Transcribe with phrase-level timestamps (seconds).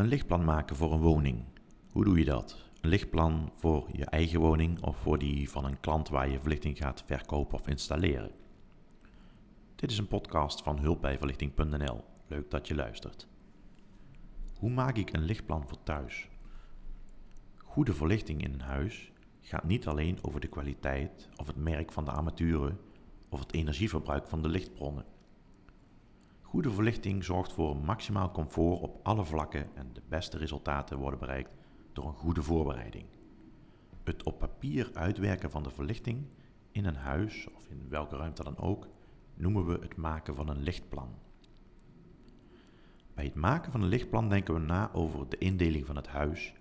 [0.00, 1.44] Een lichtplan maken voor een woning.
[1.92, 2.56] Hoe doe je dat?
[2.80, 6.78] Een lichtplan voor je eigen woning of voor die van een klant waar je verlichting
[6.78, 8.30] gaat verkopen of installeren.
[9.74, 12.04] Dit is een podcast van hulpbijverlichting.nl.
[12.26, 13.28] Leuk dat je luistert.
[14.58, 16.28] Hoe maak ik een lichtplan voor thuis?
[17.56, 22.04] Goede verlichting in een huis gaat niet alleen over de kwaliteit of het merk van
[22.04, 22.78] de armaturen
[23.28, 25.04] of het energieverbruik van de lichtbronnen.
[26.50, 31.50] Goede verlichting zorgt voor maximaal comfort op alle vlakken en de beste resultaten worden bereikt
[31.92, 33.04] door een goede voorbereiding.
[34.04, 36.26] Het op papier uitwerken van de verlichting
[36.70, 38.88] in een huis of in welke ruimte dan ook
[39.34, 41.08] noemen we het maken van een lichtplan.
[43.14, 46.54] Bij het maken van een lichtplan denken we na over de indeling van het huis.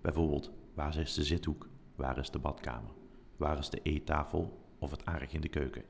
[0.00, 2.92] Bijvoorbeeld, waar is de zithoek, waar is de badkamer,
[3.36, 5.84] waar is de eettafel of het aardig in de keuken.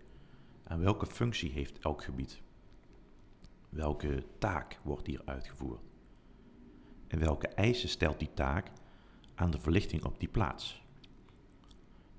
[0.63, 2.43] En welke functie heeft elk gebied?
[3.74, 5.80] Welke taak wordt hier uitgevoerd?
[7.09, 8.70] En welke eisen stelt die taak
[9.35, 10.82] aan de verlichting op die plaats?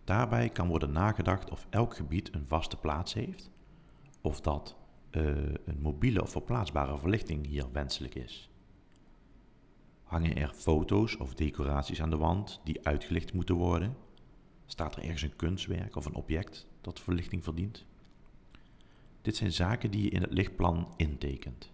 [0.03, 3.51] Daarbij kan worden nagedacht of elk gebied een vaste plaats heeft,
[4.21, 4.75] of dat
[5.11, 5.23] uh,
[5.65, 8.49] een mobiele of verplaatsbare verlichting hier wenselijk is.
[10.03, 13.95] Hangen er foto's of decoraties aan de wand die uitgelicht moeten worden?
[14.65, 17.85] Staat er ergens een kunstwerk of een object dat verlichting verdient?
[19.25, 21.71] Dit zijn zaken die je in het lichtplan intekent.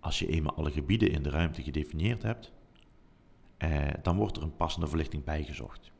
[0.00, 2.52] Als je eenmaal alle gebieden in de ruimte gedefinieerd hebt,
[3.56, 5.92] eh, dan wordt er een passende verlichting bijgezocht.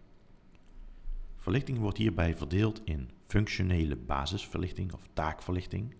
[1.36, 5.94] Verlichting wordt hierbij verdeeld in functionele basisverlichting of taakverlichting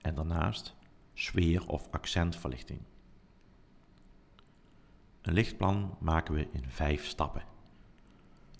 [0.00, 0.76] en daarnaast
[1.14, 2.80] sfeer- of accentverlichting.
[5.22, 7.42] Een lichtplan maken we in vijf stappen.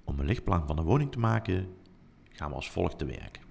[0.05, 1.77] Om een lichtplan van een woning te maken,
[2.30, 3.48] gaan we als volgt te werk.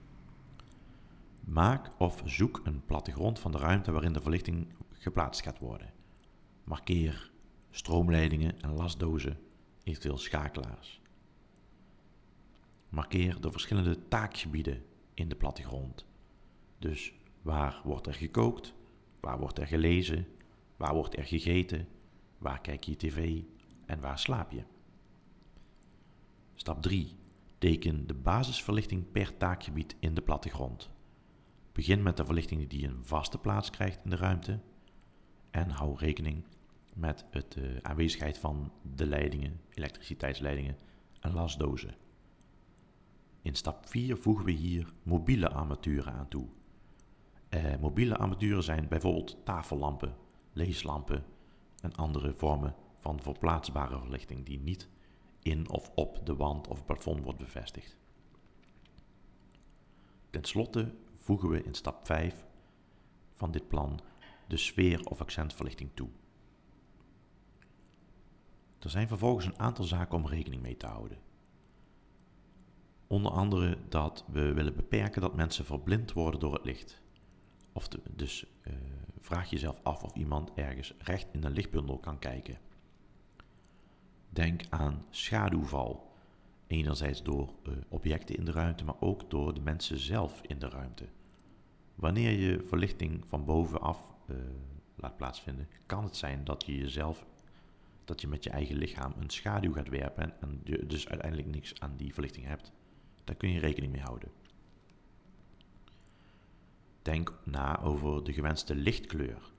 [1.50, 5.94] Maak of zoek een plattegrond van de ruimte waarin de verlichting geplaatst gaat worden.
[6.64, 7.32] Markeer
[7.70, 9.40] stroomleidingen en lasdozen,
[9.84, 11.02] eventueel schakelaars.
[12.90, 16.06] Markeer de verschillende taakgebieden in de plattegrond.
[16.80, 18.74] Dus waar wordt er gekookt,
[19.20, 20.28] waar wordt er gelezen,
[20.78, 21.88] waar wordt er gegeten,
[22.38, 23.42] waar kijk je tv
[23.86, 24.64] en waar slaap je.
[26.56, 27.16] Stap 3.
[27.58, 30.90] Teken de basisverlichting per taakgebied in de plattegrond.
[31.72, 34.60] Begin met de verlichting die een vaste plaats krijgt in de ruimte
[35.52, 36.44] en hou rekening
[36.94, 40.78] met de uh, aanwezigheid van de leidingen, elektriciteitsleidingen
[41.20, 41.96] en lasdozen.
[43.42, 46.48] In stap 4 voegen we hier mobiele armaturen aan toe.
[47.50, 50.16] Uh, mobiele armaturen zijn bijvoorbeeld tafellampen,
[50.54, 51.24] leeslampen
[51.82, 54.90] en andere vormen van verplaatsbare verlichting die niet
[55.42, 57.98] in of op de wand of plafond wordt bevestigd.
[60.30, 62.46] Ten slotte voegen we in stap 5
[63.34, 64.00] van dit plan
[64.48, 66.10] de sfeer- of accentverlichting toe.
[68.80, 71.18] Er zijn vervolgens een aantal zaken om rekening mee te houden.
[73.08, 77.02] Onder andere dat we willen beperken dat mensen verblind worden door het licht.
[77.74, 78.74] Of dus uh,
[79.18, 82.58] vraag jezelf af of iemand ergens recht in een lichtbundel kan kijken.
[84.30, 86.09] Denk aan schaduwval.
[86.70, 90.70] Enerzijds door uh, objecten in de ruimte, maar ook door de mensen zelf in de
[90.70, 91.06] ruimte.
[91.96, 94.36] Wanneer je verlichting van bovenaf uh,
[94.96, 97.26] laat plaatsvinden, kan het zijn dat je jezelf,
[98.06, 101.80] dat je met je eigen lichaam een schaduw gaat werpen en je dus uiteindelijk niks
[101.80, 102.72] aan die verlichting hebt.
[103.24, 104.32] Daar kun je rekening mee houden.
[107.02, 109.52] Denk na over de gewenste lichtkleur.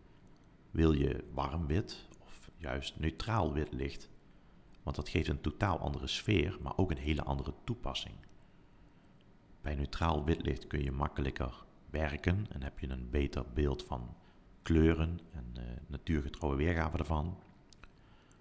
[0.71, 4.11] Wil je warm wit of juist neutraal wit licht?
[4.83, 8.15] Want dat geeft een totaal andere sfeer, maar ook een hele andere toepassing.
[9.61, 14.17] Bij neutraal wit licht kun je makkelijker werken en heb je een beter beeld van
[14.63, 17.39] kleuren en uh, natuurgetrouwe weergave ervan.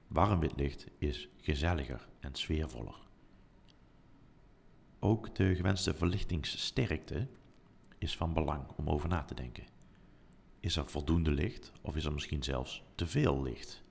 [0.08, 3.08] Warm wit licht is gezelliger en sfeervoller.
[5.00, 7.28] Ook de gewenste verlichtingssterkte
[7.98, 9.64] is van belang om over na te denken.
[10.60, 13.84] Is er voldoende licht of is er misschien zelfs te veel licht?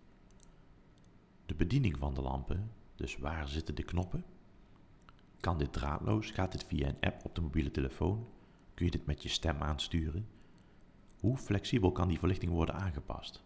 [1.49, 4.25] De bediening van de lampen, dus waar zitten de knoppen?
[5.41, 6.31] Kan dit draadloos?
[6.31, 8.29] Gaat dit via een app op de mobiele telefoon?
[8.75, 10.29] Kun je dit met je stem aansturen?
[11.21, 13.43] Hoe flexibel kan die verlichting worden aangepast?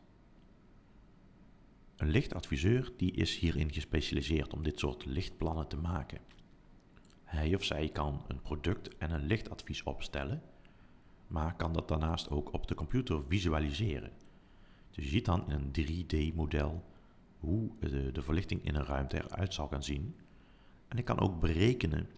[1.96, 6.20] Een lichtadviseur die is hierin gespecialiseerd om dit soort lichtplannen te maken.
[7.24, 10.42] Hij of zij kan een product en een lichtadvies opstellen,
[11.26, 14.12] maar kan dat daarnaast ook op de computer visualiseren.
[14.90, 16.90] Dus je ziet dan in een 3D-model
[17.42, 20.16] hoe de, de, verlichting in een ruimte eruit zal gaan zien.
[20.88, 22.08] En ik kan ook berekenen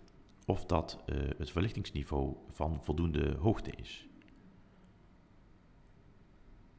[0.47, 4.09] of dat uh, het verlichtingsniveau van voldoende hoogte is.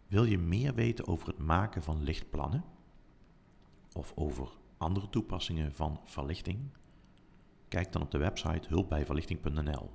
[0.07, 2.63] Wil je meer weten over het maken van lichtplannen?
[3.94, 6.59] Of over andere toepassingen van verlichting?
[7.68, 9.89] Kijk dan op de website hulpbijverlichting.nl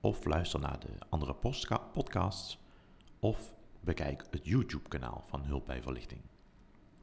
[0.00, 1.34] of luister naar de andere
[1.92, 2.58] podcasts
[3.18, 6.20] of bekijk het YouTube-kanaal van Hulp bij Verlichting.